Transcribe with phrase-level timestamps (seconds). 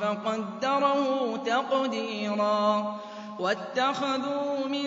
[0.00, 2.94] فقدره تقديرا.
[3.38, 4.86] واتخذوا من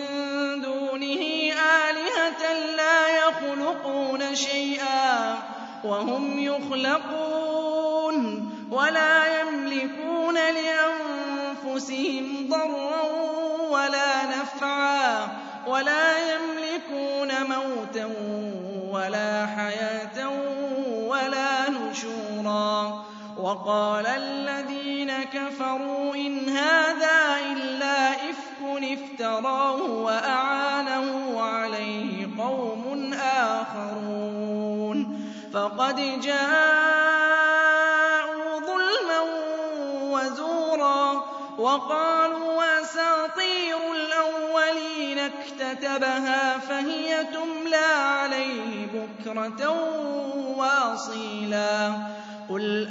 [0.62, 2.42] دونه آلهة
[2.76, 5.38] لا يخلقون شيئا
[5.84, 8.18] وهم يخلقون
[8.70, 13.02] ولا يملكون لأنفسهم ضرا
[13.70, 15.28] ولا نفعا
[15.66, 18.10] ولا يملكون موتا
[18.90, 20.30] ولا حياة
[21.06, 23.04] ولا نشورا.
[23.38, 24.77] وقال الذين
[25.24, 28.48] كفروا إن هذا إلا إفك
[28.82, 34.98] افتراه وأعانه عليه قوم آخرون.
[35.52, 36.48] فقد جاءوا
[38.60, 39.20] ظلما
[40.02, 41.24] وزورا
[41.58, 49.70] وقالوا أساطير الأولين اكتتبها فهي تملى عليه بكرة
[50.56, 51.92] وأصيلا.
[52.50, 52.88] قُلْ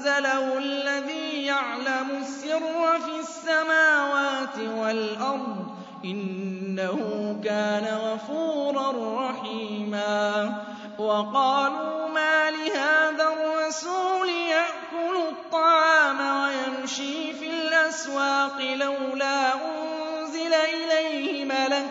[0.00, 6.98] أَنزَلَهُ الَّذِي يَعْلَمُ السِّرَّ فِي السَّمَاوَاتِ وَالْأَرْضِ ۚ إِنَّهُ
[7.44, 8.92] كَانَ غَفُورًا
[9.28, 10.52] رَّحِيمًا
[10.98, 21.90] وَقَالُوا مَا لِهَٰذَا الرَّسُولِ يَأْكُلُ الطَّعَامَ وَيَمْشِي فِي الْأَسْوَاقِ لَوْلَا أُنزِلَ إِلَيْهِ مَلَكٌ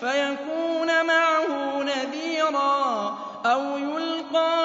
[0.00, 4.63] فَيَكُونَ مَعَهُ نَذِيرًا أَوْ يُلْقَىٰ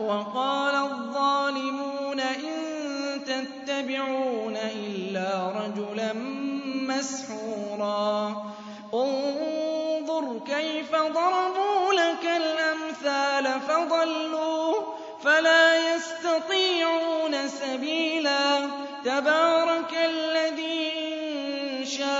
[0.00, 2.54] وَقَالَ الظَّالِمُونَ إِن
[3.24, 6.12] تَتَّبِعُونَ إِلَّا رَجُلًا
[6.88, 8.44] مَّسْحُورًا.
[8.94, 14.74] انظُرْ كَيْفَ ضَرَبُوا لَكَ الْأَمْثَالَ فَضَلُّوا
[15.24, 18.68] فَلَا يَسْتَطِيعُونَ سَبِيلًا.
[19.04, 22.19] تَبَارَكَ الَّذِي إِن شَاءَ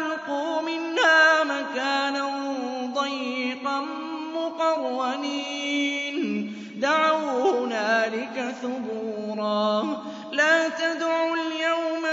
[4.77, 9.97] مُّقَرَّنِينَ دَعَوْا هُنَالِكَ ثُبُورًا.
[10.31, 12.05] لَا تَدْعُوا الْيَوْمَ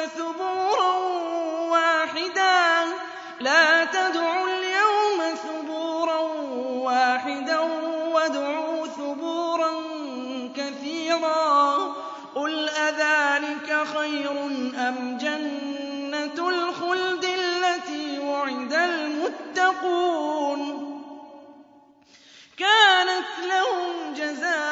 [5.37, 6.19] ثُبُورًا
[6.83, 7.59] وَاحِدًا
[8.13, 9.71] وَادْعُوا ثُبُورًا
[10.57, 11.77] كَثِيرًا.
[12.35, 14.31] قُلْ أَذَٰلِكَ خَيْرٌ
[14.89, 20.78] أَمْ جَنَّةُ الْخُلْدِ الَّتِي وُعِدَ الْمُتَّقُونَ؟
[23.47, 24.68] لَهُمْ جَزَاءً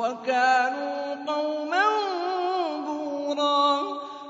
[0.00, 1.86] وَكَانُوا قَوْمًا
[2.86, 3.80] بُورًا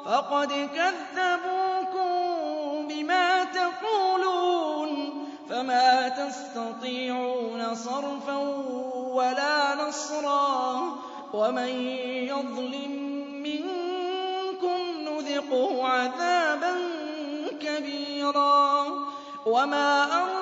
[0.05, 2.13] فَقَدْ كَذَّبُوكُم
[2.89, 4.91] بِمَا تَقُولُونَ
[5.51, 8.37] فَمَا تَسْتَطِيعُونَ صَرْفًا
[9.19, 10.81] وَلَا نَصْرًا
[11.33, 11.73] وَمَن
[12.33, 13.11] يَظْلِم
[15.31, 16.75] نُذِقْهُ عَذَابًا
[17.61, 18.87] كَبِيرًا
[19.47, 20.40] وَمَا أَرْسَلْنَا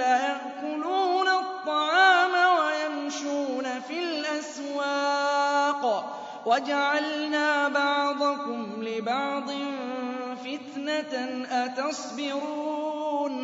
[0.00, 5.84] لَيَأْكُلُونَ الطَّعَامَ وَيَمْشُونَ فِي الْأَسْوَاقِ.
[6.46, 9.48] وَجَعَلْنَا بَعْضَكُمْ لِبَعْضٍ
[10.44, 11.14] فِتْنَةً
[11.64, 13.36] أَتَصْبِرُونَ.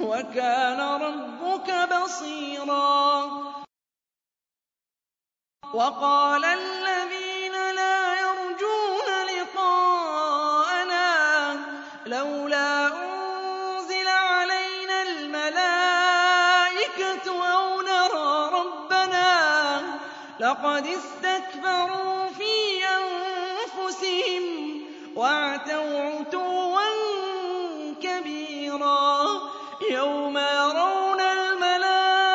[0.00, 3.30] وَكَانَ رَبُّكَ بَصِيرًا.
[20.40, 24.44] لَقَدِ اسْتَكْبَرُوا فِي أَنفُسِهِمْ
[25.16, 26.88] وَعَتَوْا عُتُوًّا
[28.02, 29.26] كَبِيرًا
[29.90, 32.26] يَوْمَ يَرَوْنَ الْمَلَائِكَةَ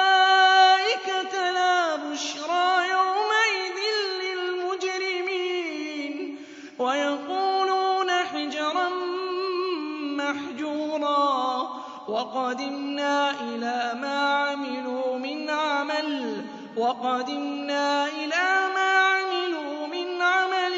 [1.52, 3.80] لَا بُشْرَىٰ يَوْمَئِذٍ
[4.24, 5.36] لِّلْمُجْرِمِينَ
[6.80, 8.90] وَيَقُولُونَ حِجْرًا
[10.20, 11.70] مَّحْجُورًا
[12.08, 14.53] وَقَدِمْنَا إِلَىٰ مَا عَمِلُوا
[16.78, 20.74] وَقَدِمْنَا إِلَىٰ مَا عَمِلُوا مِنْ عَمَلٍ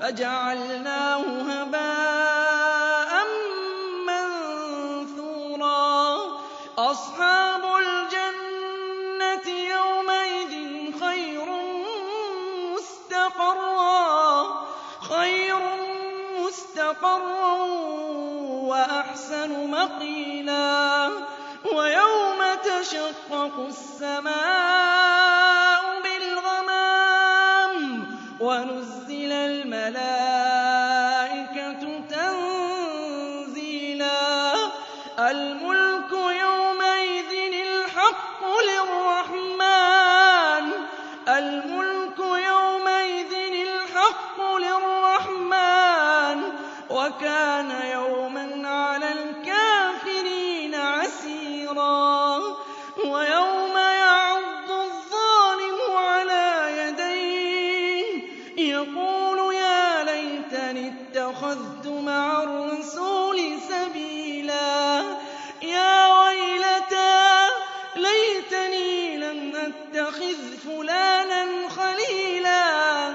[0.00, 1.22] فَجَعَلْنَاهُ
[1.52, 3.12] هَبَاءً
[4.08, 5.82] مَّنثُورًا.
[6.78, 10.52] أَصْحَابُ الْجَنَّةِ يَوْمَئِذٍ
[11.00, 11.48] خَيْرٌ
[16.40, 17.52] مُّسْتَقَرًّا
[18.72, 21.21] وَأَحْسَنُ مَقِيلًا.
[22.92, 24.32] تَشَقَّقُ السَّمَاءُ
[26.04, 27.74] بِالْغَمَامِ
[28.40, 30.22] وَنُزِّلَ الْمَلَائِكَةُ
[32.10, 33.52] تَنزِيلًا.
[35.18, 37.32] الْمُلْكُ يَوْمَئِذٍ
[37.68, 38.40] الْحَقُّ
[44.58, 46.54] لِلرَّحْمَٰنِ ۚ.
[46.92, 47.70] وَكَانَ
[69.66, 73.14] أَتَّخِذْ فُلَانًا خَلِيلًا.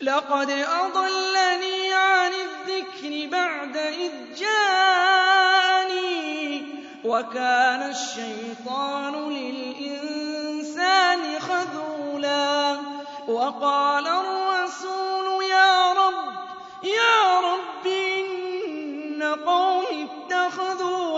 [0.00, 5.18] لَّقَدْ أَضَلَّنِي عَنِ الذِّكْرِ بَعْدَ إِذْ جَاءَنِي
[6.60, 6.64] ۗ
[7.04, 12.78] وَكَانَ الشَّيْطَانُ لِلْإِنسَانِ خَذُولًا.
[13.28, 15.92] وَقَالَ الرَّسُولُ يَا
[17.40, 21.17] رَبِّ إِنَّ قَوْمِي اتَّخَذُوا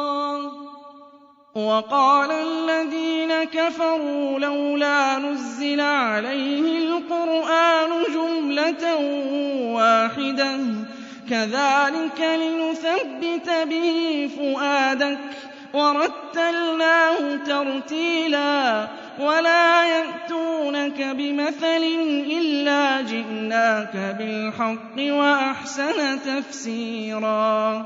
[1.67, 8.95] وَقَالَ الَّذِينَ كَفَرُوا لَوْلَا نُزِّلَ عَلَيْهِ الْقُرْآنُ جُمْلَةً
[9.75, 10.85] وَاحِدَةً ۚ.
[11.29, 15.75] كَذَٰلِكَ لِنُثَبِّتَ بِهِ فُؤَادَكَ ۖ.
[15.75, 18.87] وَرَتَّلْنَاهُ تَرْتِيلًا.
[19.19, 21.83] وَلَا يَأْتُونَكَ بِمَثَلٍ
[22.39, 27.85] إِلَّا جِئْنَاكَ بِالْحَقِّ وَأَحْسَنَ تَفْسِيرًا.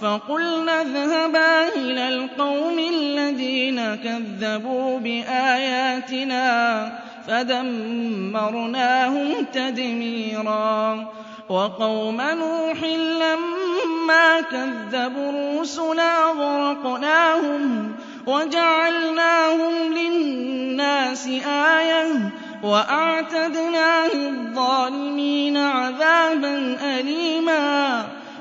[0.00, 6.46] فَقُلْنَا اذْهَبَا إِلَى الْقَوْمِ الَّذِينَ كَذَّبُوا بِآيَاتِنَا
[7.28, 11.06] فَدَمَّرْنَاهُمْ تَدْمِيرًا.
[11.48, 12.82] وَقَوْمَ نُوحٍ
[13.22, 17.92] لَّمَّا كَذَّبُوا الرُّسُلَ أَغْرَقْنَاهُمْ
[18.26, 22.30] وَجَعَلْنَاهُمْ لِلنَّاسِ آيَةً
[22.62, 28.06] وَأَعْتَدْنَا لِلظَّالِمِينَ عَذَابًا أَلِيمًا.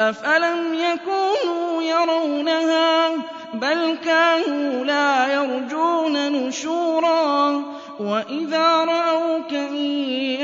[0.00, 3.08] أَفَلَمْ يَكُونُوا يَرَوْنَهَا
[3.54, 7.62] بَلْ كَانُوا لَا يَرْجُونَ نُشُورًا
[8.00, 9.76] وَإِذَا رَأَوْكَ إِن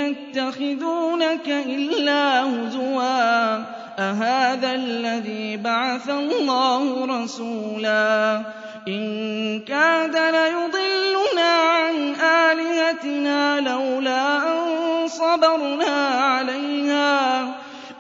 [0.01, 3.57] يَتَّخِذُونَكَ إِلَّا هُزُوًا
[3.99, 8.43] أَهَٰذَا الَّذِي بَعَثَ اللَّهُ رَسُولًا
[8.89, 14.59] إِن كَادَ لَيُضِلُّنَا عَنْ آلِهَتِنَا لَوْلَا أَن
[15.09, 16.72] صَبَرْنَا عَلَيْهَا ۚ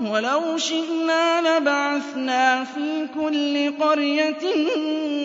[0.00, 4.44] وَلَوْ شِئْنَا لَبَعَثْنَا فِي كُلِّ قَرْيَةٍ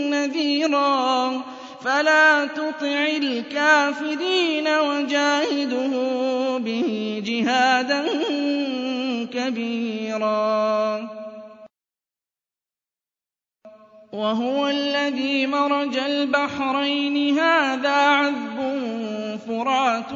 [0.10, 1.42] نَّذِيرًا.
[1.86, 5.94] فَلَا تُطِعِ الْكَافِرِينَ وَجَاهِدْهُ
[6.58, 8.06] بِهِ جِهَادًا
[9.34, 11.10] كَبِيرًا.
[14.14, 17.40] وَهُوَ الَّذِي مَرَجَ الْبَحْرَيْنِ.
[17.40, 18.58] هَٰذَا عَذْبٌ
[19.48, 20.14] فُرَاتٌ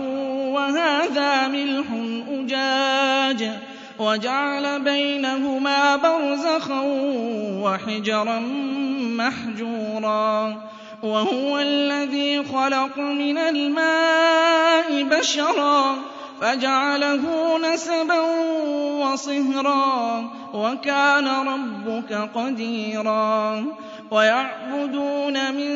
[0.53, 1.85] وَهَٰذَا مِلْحٌ
[2.29, 3.66] أُجَاجٌ.
[3.99, 6.81] وَجَعَلَ بَيْنَهُمَا بَرْزَخًا
[7.63, 8.39] وَحِجْرًا
[9.17, 10.55] مَّحْجُورًا
[11.03, 15.95] وَهُوَ الَّذِي خَلَقَ مِنَ الْمَاءِ بَشَرًا
[16.41, 17.23] فَجَعَلَهُ
[17.57, 18.21] نَسَبًا
[19.01, 20.23] وَصِهْرًا
[20.53, 23.65] وَكَانَ رَبُّكَ قَدِيرًا
[24.11, 25.71] وَيَعْبُدُونَ مِن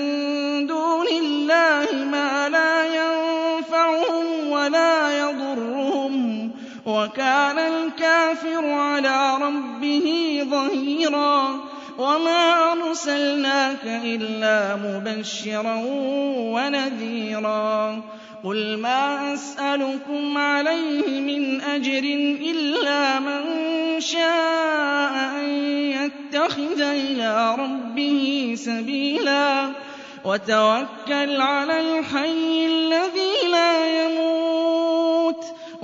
[0.68, 5.81] دُونِ اللَّهِ مَا لَا يَنفَعُهُمْ وَلَا يَضُرُّهُمْ
[6.92, 10.08] وَكَانَ الْكَافِرُ عَلَىٰ رَبِّهِ
[10.52, 11.60] ظَهِيرًا
[11.98, 15.76] وَمَا أَرْسَلْنَاكَ إِلَّا مُبَشِّرًا
[16.56, 18.02] وَنَذِيرًا
[18.44, 22.04] قُلْ مَا أَسْأَلُكُمْ عَلَيْهِ مِنْ أَجْرٍ
[22.52, 23.42] إِلَّا مَن
[24.00, 25.50] شَاءَ أَن
[25.96, 29.72] يَتَّخِذَ إِلَىٰ رَبِّهِ سَبِيلًا
[30.26, 34.51] وَتَوَكَّلْ عَلَى الْحَيِّ الَّذِي لَا يَمُوتُ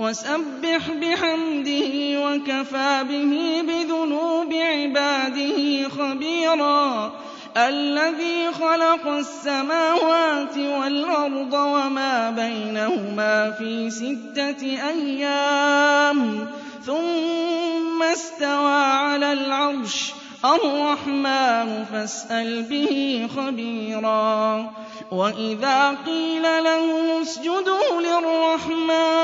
[0.08, 1.92] وَسَبِّحْ بِحَمْدِهِ
[2.24, 3.32] وَكَفَىٰ بِهِ
[3.68, 7.12] بِذُنُوبِ عِبَادِهِ خَبِيرًا
[7.56, 16.48] الَّذِي خَلَقَ السَّمَاوَاتِ وَالْأَرْضَ وَمَا بَيْنَهُمَا فِي سِتَّةِ أَيَّامٍ
[16.86, 20.12] ثُمَّ اسْتَوَىٰ عَلَى الْعَرْشِ
[20.44, 24.70] الرَّحْمَٰنُ فَاسْأَلْ بِهِ خَبِيرًا
[25.12, 29.17] وَإِذَا قِيلَ لَهُمُ اسْجُدُوا لِلرَّحْمَٰنِ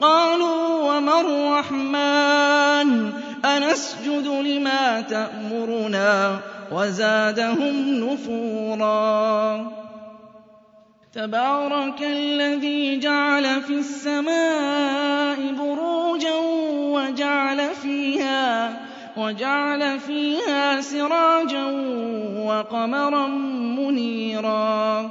[0.00, 3.12] قَالُوا وَمَا الرَّحْمَٰنُ؟
[3.44, 6.40] أَنَسْجُدُ لِمَا تَأْمُرُنَا
[6.72, 9.70] وَزَادَهُمْ نُفُورًا.
[11.14, 16.34] تَبَارَكَ الَّذِي جَعَلَ فِي السَّمَاءِ بُرُوجًا
[16.76, 18.76] وَجَعَلَ فِيهَا
[19.16, 21.64] وَجَعَلَ فِيهَا سِرَاجًا
[22.46, 23.26] وَقَمَرًا
[23.78, 25.10] مُّنِيرًا.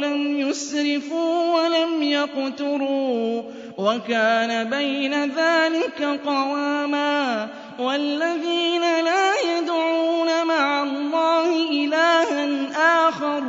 [0.00, 3.42] لم يسرفوا ولم يقتروا
[3.78, 7.48] وكان بين ذلك قواما
[7.78, 13.42] والذين لا يدعون مع الله إلها آخر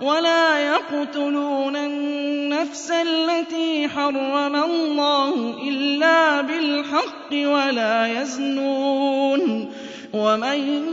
[0.00, 9.72] ولا يقتلون النفس التي حرم الله إلا بالحق ولا يزنون
[10.12, 10.88] ومن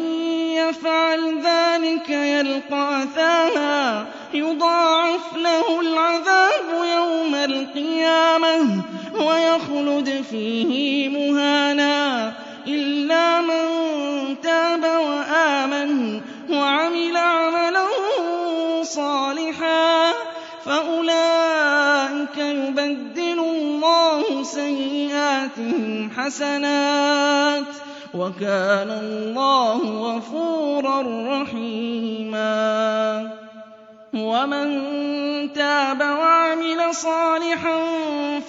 [0.55, 8.81] يفعل ذلك يلقى أثاما يضاعف له العذاب يوم القيامة
[9.13, 12.33] ويخلد فيه مهانا
[12.67, 13.65] إلا من
[14.41, 17.85] تاب وآمن وعمل عملا
[18.83, 20.11] صالحا
[20.65, 27.63] فأولئك يبدل الله سيئاتهم حسنات
[28.13, 31.01] وكان الله غفورا
[31.41, 33.42] رحيما
[34.13, 37.79] ومن تاب وعمل صالحا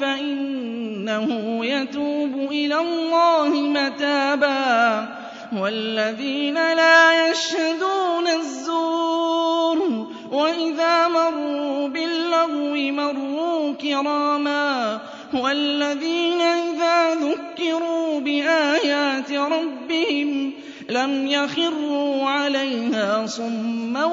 [0.01, 1.29] فإنه
[1.67, 5.09] يتوب إلى الله متابا
[5.57, 15.01] والذين لا يشهدون الزور وإذا مروا باللغو مروا كراما
[15.35, 20.53] والذين إذا ذكروا بآيات ربهم
[20.91, 24.05] لم يخروا عليها صما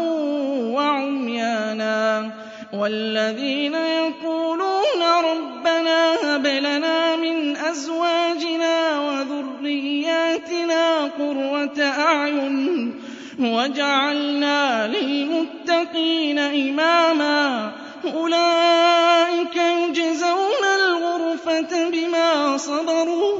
[0.72, 2.32] وعميانا
[2.74, 12.94] والذين يقولون ربنا هب لنا من أزواجنا وذرياتنا قرة أعين
[13.40, 17.72] وجعلنا للمتقين إماما
[18.14, 23.40] أولئك يجزون الغرفة بما صبروا